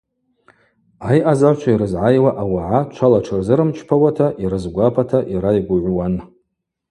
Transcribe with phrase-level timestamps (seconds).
[1.09, 6.13] Айъазагӏвчва йрызгӏайуа ауагӏа чвала тшырзырымчпауата йрызгвапата йрайгвыгӏвуан.